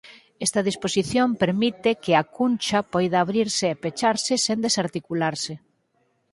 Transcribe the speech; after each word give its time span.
Esta 0.45 0.61
disposición 0.69 1.27
permite 1.43 1.89
que 2.03 2.11
á 2.21 2.23
cuncha 2.37 2.79
poida 2.93 3.17
abrirse 3.21 3.65
e 3.73 3.79
pecharse 3.83 4.33
sen 4.45 4.57
desarticularse. 4.65 5.53